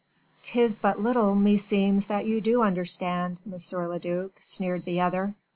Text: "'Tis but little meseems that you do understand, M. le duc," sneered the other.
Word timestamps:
"'Tis 0.41 0.79
but 0.79 0.99
little 0.99 1.35
meseems 1.35 2.07
that 2.07 2.25
you 2.25 2.41
do 2.41 2.63
understand, 2.63 3.39
M. 3.45 3.53
le 3.87 3.99
duc," 3.99 4.31
sneered 4.39 4.83
the 4.83 4.99
other. 4.99 5.35